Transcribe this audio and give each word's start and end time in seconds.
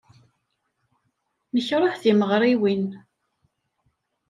Nekṛeh 1.55 1.93
timeɣriwin. 2.01 2.85